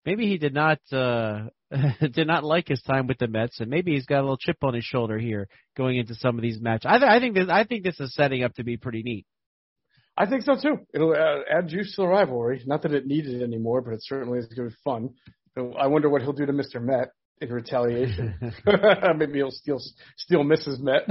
[0.05, 1.47] maybe he did not uh
[2.13, 4.57] did not like his time with the Mets and maybe he's got a little chip
[4.61, 6.87] on his shoulder here going into some of these matches.
[6.89, 9.25] I th- I think this I think this is setting up to be pretty neat.
[10.17, 10.79] I think so too.
[10.93, 12.61] It'll uh, add juice to the rivalry.
[12.65, 15.11] Not that it needed it anymore, but it certainly is going to be fun.
[15.55, 16.81] So I wonder what he'll do to Mr.
[16.81, 18.35] Met in retaliation.
[19.17, 19.79] Maybe he'll steal
[20.17, 20.79] steal Mrs.
[20.79, 21.09] Met.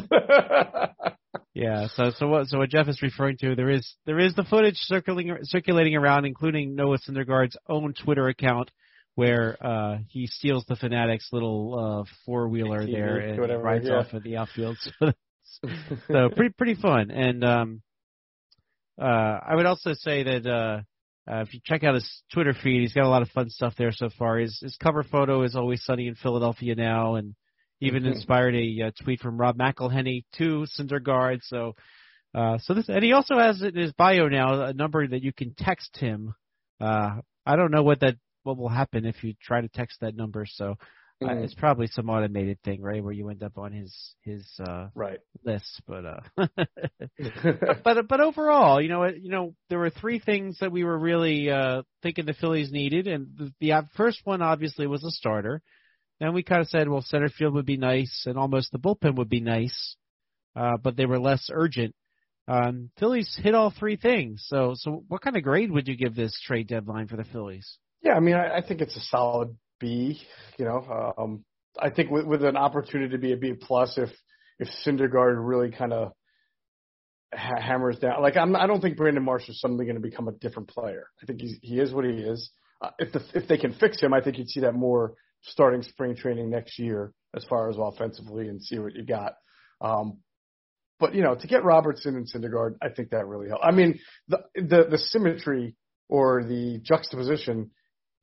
[1.54, 1.88] Yeah.
[1.94, 4.76] So so what so what Geoff is referring to there is there is the footage
[4.76, 8.70] circulating circulating around, including Noah Syndergaard's own Twitter account,
[9.14, 13.96] where uh he steals the Phanatic's little uh four wheeler there and whatever, rides yeah.
[13.96, 14.76] off of the outfield.
[15.62, 15.68] So,
[16.06, 17.10] so pretty pretty fun.
[17.10, 17.82] And um
[19.00, 20.82] uh I would also say that uh
[21.30, 23.74] uh, if you check out his Twitter feed, he's got a lot of fun stuff
[23.76, 24.38] there so far.
[24.38, 27.34] His, his cover photo is always sunny in Philadelphia now, and
[27.80, 28.14] even Mhm.
[28.14, 31.40] inspired a uh, tweet from Rob McElhenney to Syndergaard.
[31.42, 31.76] So,
[32.34, 35.32] uh, so this, and he also has in his bio now a number that you
[35.32, 36.34] can text him.
[36.80, 40.16] Uh, I don't know what that what will happen if you try to text that
[40.16, 40.46] number.
[40.46, 40.76] So
[41.22, 41.44] uh, Mm.
[41.44, 45.20] it's probably some automated thing, right, where you end up on his his uh, Right.
[45.44, 45.82] list.
[45.86, 46.20] But uh,
[47.84, 51.50] but but overall, you know, you know, there were three things that we were really
[51.50, 55.62] uh, thinking the Phillies needed, and the, the first one obviously was a starter.
[56.20, 59.16] Then we kind of said, well, center field would be nice, and almost the bullpen
[59.16, 59.96] would be nice,
[60.54, 61.94] uh, but they were less urgent.
[62.48, 64.44] Um, Phillies hit all three things.
[64.48, 67.78] So, so what kind of grade would you give this trade deadline for the Phillies?
[68.02, 70.20] Yeah, I mean, I, I think it's a solid B.
[70.58, 71.44] You know, um,
[71.78, 74.10] I think with, with an opportunity to be a B plus if
[74.58, 76.12] if Syndergaard really kind of
[77.34, 78.20] ha- hammers down.
[78.20, 81.06] Like, I'm, I don't think Brandon Marsh is suddenly going to become a different player.
[81.22, 82.50] I think he's, he is what he is.
[82.82, 85.82] Uh, if the if they can fix him, I think you'd see that more starting
[85.82, 89.34] spring training next year as far as offensively and see what you got.
[89.80, 90.18] Um,
[90.98, 93.64] but you know, to get Robertson and Syndergaard, I think that really helped.
[93.64, 95.76] I mean, the the the symmetry
[96.08, 97.70] or the juxtaposition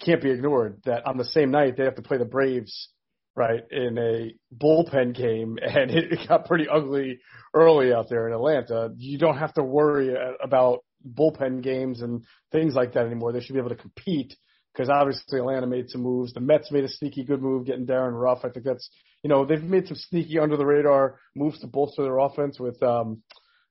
[0.03, 0.81] can't be ignored.
[0.85, 2.89] That on the same night they have to play the Braves,
[3.35, 7.19] right, in a bullpen game, and it got pretty ugly
[7.53, 8.89] early out there in Atlanta.
[8.97, 13.31] You don't have to worry about bullpen games and things like that anymore.
[13.31, 14.35] They should be able to compete
[14.73, 16.33] because obviously Atlanta made some moves.
[16.33, 18.39] The Mets made a sneaky good move getting Darin Ruf.
[18.43, 18.89] I think that's
[19.23, 22.81] you know they've made some sneaky under the radar moves to bolster their offense with
[22.83, 23.21] um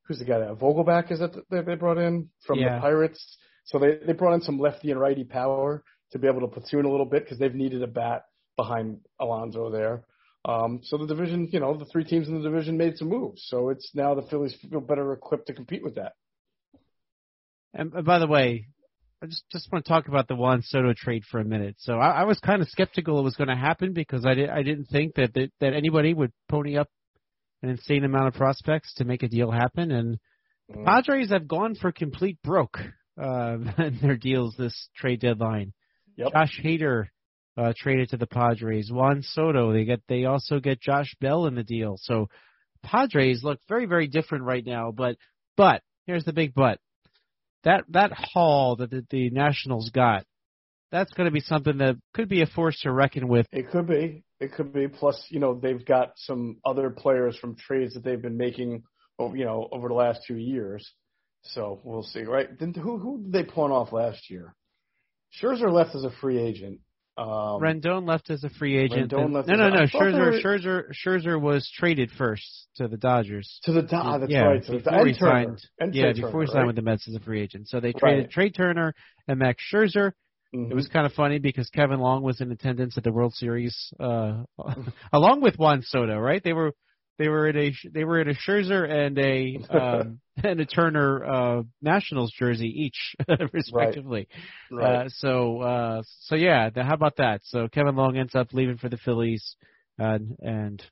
[0.07, 2.77] who's the guy that Vogelbach is that they brought in from Yeah.
[2.77, 3.39] the Pirates.
[3.65, 5.83] So they they brought in some lefty and righty power
[6.17, 8.27] to be able to platoon a little bit because they've needed a bat
[8.57, 10.05] behind Alonso there.
[10.45, 13.45] Um, so the division, you know, the three teams in the division made some moves.
[13.49, 16.13] So it's now the Phillies feel better equipped to compete with that.
[17.75, 18.69] And, and by the way,
[19.23, 21.77] I just just want to talk about the Juan Soto trade for a minute.
[21.79, 24.51] So I, I was kind of skeptical it was going to happen because I did
[24.51, 26.89] I didn't think that, that that anybody would pony up
[27.63, 29.91] an insane amount of prospects to make a deal happen.
[29.91, 30.19] And
[30.75, 30.85] Mm.
[30.85, 32.79] Padres have gone for complete broke
[33.21, 35.73] uh, in their deals this trade deadline.
[36.17, 36.33] Yep.
[36.33, 37.09] Josh Hader
[37.57, 38.91] uh, traded to the Padres.
[38.91, 41.97] Juan Soto they get they also get Josh Bell in the deal.
[42.01, 42.29] So
[42.83, 44.93] Padres look very very different right now.
[44.93, 45.17] But
[45.57, 46.81] but here's the big but
[47.67, 50.25] that that haul that the, the Nationals got,
[50.93, 53.47] that's going to be something that could be a force to reckon with.
[53.53, 54.23] It could be.
[54.39, 54.87] It could be.
[54.87, 58.85] Plus, you know, they've got some other players from trades that they've been making,
[59.19, 60.89] you know, over the last two years.
[61.43, 62.49] So we'll see, right?
[62.59, 64.55] Then who who did they pawn off last year?
[65.41, 66.81] Scherzer left as a free agent.
[67.19, 69.11] Um, Rendon left as a free agent.
[69.11, 69.77] Rendon left no, no, no.
[69.77, 73.59] I thought they Scherzer, Scherzer, Scherzer was traded first to the Dodgers.
[73.65, 74.21] to the Dodgers.
[74.21, 74.67] That's yeah, right.
[74.67, 75.63] The, before he signed.
[75.93, 76.67] Yeah, before Turner, he signed right?
[76.67, 77.69] with the Mets as a free agent.
[77.69, 78.31] So they traded Right.
[78.31, 78.95] Trea Turner
[79.29, 80.13] and Max Scherzer.
[80.55, 80.71] Mhm.
[80.71, 83.75] It was kind of funny because Kevin Long was in attendance at the World Series,
[83.99, 84.45] uh,
[85.13, 86.19] along with Juan Soto.
[86.19, 86.43] Right?
[86.45, 86.73] They were
[87.19, 91.25] they were in a they were in a Scherzer and a um, and a Turner
[91.25, 93.15] uh, Nationals jersey each,
[93.53, 94.29] respectively.
[94.71, 95.07] right.
[95.07, 97.41] Uh, so uh, so yeah, th- how about that?
[97.45, 99.57] So Kevin Long ends up leaving for the Phillies,
[99.99, 100.83] and and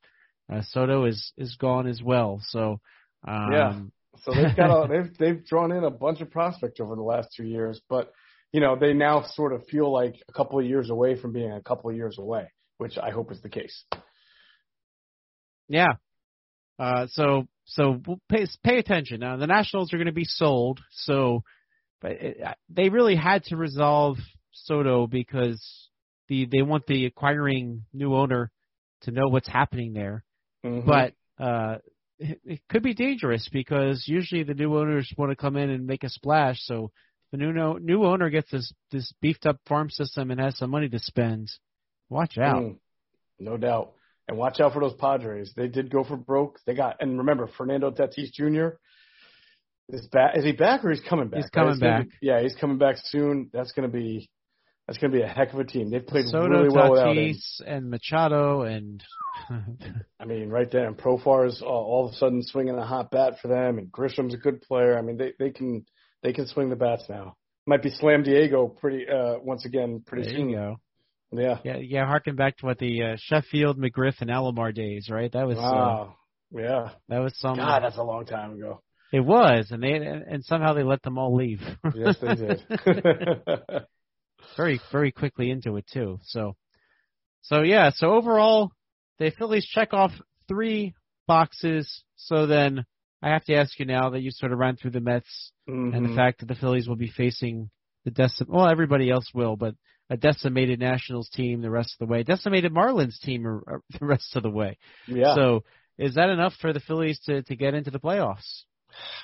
[0.53, 2.41] uh, Soto is is gone as well.
[2.49, 2.81] So
[3.27, 3.81] um, Yeah.
[4.25, 7.29] So they've got a, they've they've drawn in a bunch of prospects over the last
[7.37, 8.13] two years, but
[8.53, 11.53] you know they now sort of feel like a couple of years away from being
[11.53, 13.85] a couple of years away, which I hope is the case.
[15.69, 15.95] Yeah.
[16.79, 19.20] Uh, so so we'll pay pay attention.
[19.20, 21.42] Now the Nationals are going to be sold, so
[22.00, 22.37] but it,
[22.68, 24.18] they really had to resolve
[24.53, 25.88] Soto because
[26.29, 28.50] the they want the acquiring new owner
[29.03, 30.24] to know what's happening there.
[30.64, 30.85] Mhm.
[30.87, 31.79] But uh,
[32.18, 35.87] it, it could be dangerous because usually the new owners want to come in and
[35.87, 36.59] make a splash.
[36.61, 36.90] So
[37.33, 40.70] the new no, new owner gets this this beefed up farm system and has some
[40.70, 41.50] money to spend.
[42.09, 42.62] Watch out.
[42.62, 42.77] Mm,
[43.40, 43.92] no doubt.
[44.27, 45.53] And watch out for those Padres.
[45.55, 46.59] They did go for broke.
[46.67, 48.77] They got and remember Fernando Tatis Jr.
[49.89, 50.37] is back.
[50.37, 51.43] Is he back or he's coming back?
[51.43, 52.19] He's coming It's gonna be- back.
[52.23, 53.51] yeah, he's coming back soon.
[53.53, 54.31] That's gonna be
[54.87, 55.91] that's gonna be a heck of a team.
[55.91, 57.35] They've played Soto, really well without him.
[57.35, 59.03] Tatis, and Machado, and
[60.21, 63.35] I mean, right there, and Profar's all, all of a sudden swinging a hot bat
[63.43, 64.99] for them, and Grisham's a good player.
[64.99, 65.85] I mean, they they can
[66.23, 67.37] they can swing the bats now.
[67.67, 70.49] Might be Slam Diego pretty uh once again pretty there soon.
[70.51, 70.77] you go.
[71.37, 71.59] Yeah.
[71.64, 72.07] Yeah, yeah.
[72.07, 75.31] Harken back to what the uh, Sheffield, McGriff, and Alomar days, right?
[75.33, 76.12] That was uh,
[76.51, 77.57] Yeah, that was some.
[77.57, 78.83] God, that's a long time ago.
[79.12, 81.61] It was, and they and somehow they let them all leave.
[81.94, 82.62] yes, they did.
[84.57, 86.18] very very quickly into it too.
[86.25, 86.57] So,
[87.42, 87.90] so yeah.
[87.94, 88.73] So overall,
[89.18, 90.11] the Phillies check off
[90.49, 90.94] three
[91.27, 92.03] boxes.
[92.16, 92.85] So then
[93.23, 95.94] I have to ask you now that you sort of ran through the Mets mm-hmm.
[95.94, 97.70] and the fact that the Phillies will be facing
[98.05, 99.75] the decim well everybody else will, but
[100.11, 103.43] a decimated Nationals team the rest of the way, decimated Marlins team
[104.01, 104.79] the rest of the way.
[105.07, 105.35] Yeah.
[105.35, 105.64] So
[105.99, 108.64] is that enough for the Phillies to to get into the playoffs?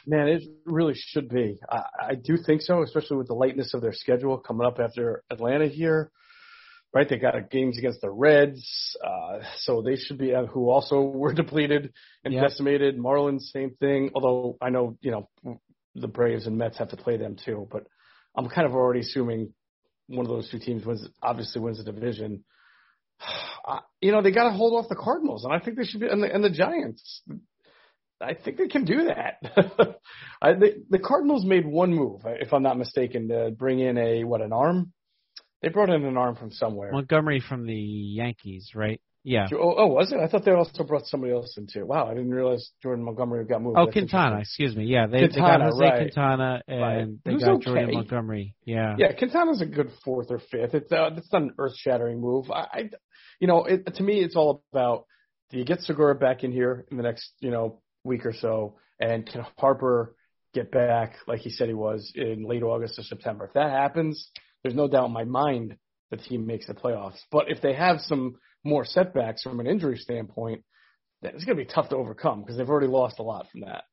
[0.07, 1.59] Man, it really should be.
[1.69, 5.23] I, I do think so, especially with the lightness of their schedule coming up after
[5.31, 6.11] Atlanta here.
[6.93, 11.01] Right, they got games against the Reds, uh, so they should be uh, who also
[11.14, 11.93] were depleted
[12.25, 12.99] and decimated.
[12.99, 14.11] Marlins, same thing.
[14.14, 15.61] Although I know you know
[15.95, 17.85] the Braves and Mets have to play them too, but
[18.37, 19.53] I'm kind of already assuming
[20.11, 22.44] one of those two teams wins, obviously wins the division.
[23.62, 26.01] Uh, you know, they got to hold off the Cardinals, and I think they should
[26.01, 27.20] be, and the, and the Giants.
[28.18, 29.37] I think they can do that.
[30.42, 34.25] I, the, the Cardinals made one move, if I'm not mistaken, to bring in a
[34.25, 34.92] what an arm.
[35.61, 36.90] They brought in an arm from somewhere.
[36.90, 39.01] Montgomery from the Yankees, right?
[39.23, 39.49] Yeah.
[39.53, 40.19] Oh, oh, was it?
[40.19, 41.85] I thought they also brought somebody else in too.
[41.85, 43.77] Wow, I didn't realize Jordan Montgomery got moved.
[43.79, 44.85] Oh, That's Quintana, excuse me.
[44.85, 45.99] Yeah, they, Quintana, they got Jose right.
[45.99, 47.09] Quintana and right.
[47.25, 47.65] they Who's got okay.
[47.65, 48.55] Jordan Montgomery.
[48.65, 48.95] Yeah.
[48.97, 50.75] Yeah, Quintana's a good fourth or fifth.
[50.75, 52.51] It's uh, it's not an earth-shattering move.
[52.51, 52.91] I, I
[53.41, 55.05] you know, it, to me, it's all about
[55.51, 58.77] do you get Segura back in here in the next, you know, week or so,
[58.99, 60.15] and can Harper
[60.55, 63.45] get back like he said he was in late August or September?
[63.45, 64.31] If that happens,
[64.63, 65.77] there's no doubt in my mind
[66.11, 67.19] the team makes the playoffs.
[67.31, 70.62] But if they have some more setbacks from an injury standpoint,
[71.23, 73.85] it's going to be tough to overcome because they've already lost a lot from that.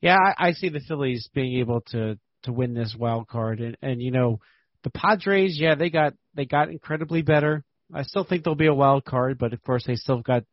[0.00, 3.76] Yeah, I, I see the Phillies being able to to win this wild card, and
[3.82, 4.40] and you know
[4.84, 7.64] the Padres, yeah, they got they got incredibly better.
[7.92, 10.44] I still think they'll be a wild card, but of course they still got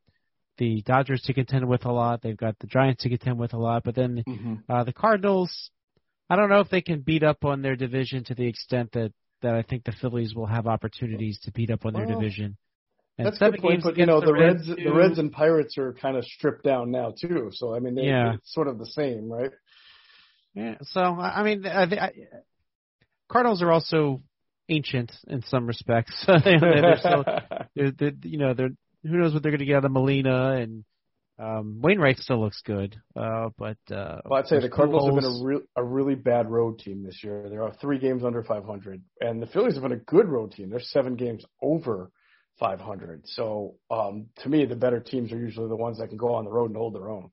[0.58, 2.22] the Dodgers to contend with a lot.
[2.22, 4.56] They've got the Giants to contend with a lot, but then mm-hmm.
[4.70, 5.72] uh, the Cardinals.
[6.30, 9.12] I don't know if they can beat up on their division to the extent that
[9.44, 12.58] that I think the Phillies will have opportunities to beat up on their well, division.
[13.18, 15.32] And That's a good point, but you know the, the Reds, Reds, the Reds and
[15.32, 17.50] Pirates are kind of stripped down now too.
[17.52, 18.38] So I mean, they, yeah.
[18.44, 19.52] sort of the same, right?
[20.56, 20.76] Yeah.
[20.82, 22.12] So I mean, I, I,
[23.30, 24.22] Cardinals are also
[24.68, 26.24] ancient in some respects.
[26.28, 27.26] they're still,
[27.76, 28.72] they're, they're, you know, they're
[29.04, 30.84] who knows what they're going to get out of Molina and
[31.44, 35.42] um, Wainwright still looks good, uh, but uh, well, I'd say the Cardinals have been
[35.42, 37.48] a, re- a really bad road team this year.
[37.50, 40.70] There are three games under 500, and the Phillies have been a good road team.
[40.70, 42.12] They're seven games over
[42.60, 43.24] 500.
[43.26, 46.46] So um, to me, the better teams are usually the ones that can go on
[46.46, 47.30] the road and hold their own.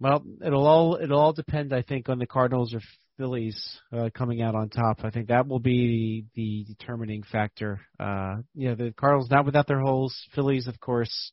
[0.00, 2.80] Well, it'll all it'll all depend, I think, on the Cardinals or
[3.18, 5.00] Phillies uh, coming out on top.
[5.04, 7.80] I think that will be the determining factor.
[7.98, 10.16] Uh, you know, the Cardinals not without their holes.
[10.34, 11.32] Phillies, of course,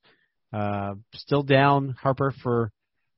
[0.54, 2.72] uh, still down Harper for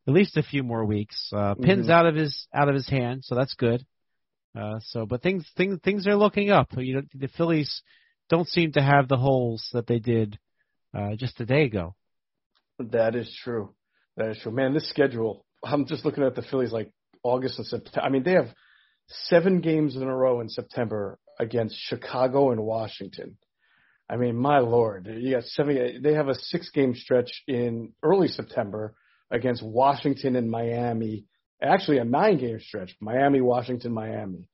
[0.07, 1.31] at least a few more weeks.
[1.31, 1.91] Uh, pins Mhm.
[1.91, 3.85] out of his out of his hand, so that's good.
[4.55, 6.69] Uh, so, but things things things are looking up.
[6.77, 7.83] You know, the Phillies
[8.29, 10.39] don't seem to have the holes that they did
[10.93, 11.95] uh, just a day ago.
[12.79, 13.75] That is true.
[14.17, 14.51] That is true.
[14.51, 16.91] Man, this schedule, I'm just looking at the Phillies like
[17.23, 18.01] August and September.
[18.01, 18.53] I mean, they have
[19.07, 23.37] seven games in a row in September against Chicago and Washington.
[24.09, 26.01] I mean, my lord, you got seven.
[26.01, 28.95] They have a six game stretch in early September
[29.29, 31.25] against Washington and Miami.
[31.61, 34.47] Actually, a nine game stretch Miami, Washington, Miami.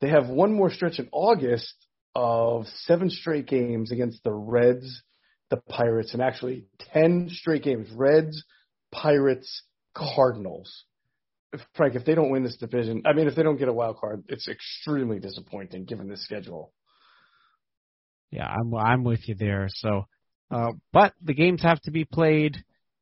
[0.00, 1.74] They have one more stretch in August
[2.14, 5.02] of seven straight games against the Reds,
[5.48, 8.44] the Pirates, and actually 10 straight games Reds,
[8.90, 9.62] Pirates,
[9.94, 10.84] Cardinals.
[11.74, 13.98] Frank, if they don't win this division, I mean, if they don't get a wild
[13.98, 16.72] card, it's extremely disappointing given this schedule.
[18.32, 19.68] Yeah, I'm I'm with you there.
[19.68, 20.06] So,
[20.50, 22.56] uh, but the games have to be played.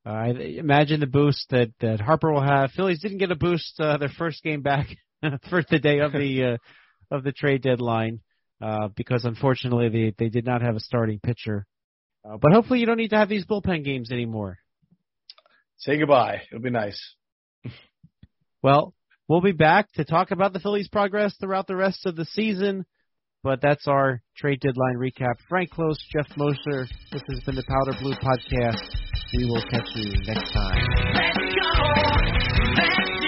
[0.04, 2.72] Uh, I imagine the boost that that Harper will have.
[2.72, 4.86] Phillies didn't get a boost uh, their first game back
[5.48, 6.44] for the day of the
[7.10, 8.20] uh, of the trade deadline
[8.60, 11.66] uh, because unfortunately they they did not have a starting pitcher.
[12.24, 14.58] Uh, but hopefully you don't need to have these bullpen games anymore.
[15.78, 16.42] Say goodbye.
[16.50, 17.00] It'll be nice.
[18.62, 18.92] Well,
[19.26, 22.84] we'll be back to talk about the Phillies' progress throughout the rest of the season.
[23.42, 25.34] But that's our trade deadline recap.
[25.48, 26.86] Frank Klose, Geoff Mosher.
[27.10, 28.84] This has been the Powder Blue Podcast.
[29.32, 30.84] We will catch you next time.
[31.14, 31.80] Let's go.
[32.76, 33.19] Let's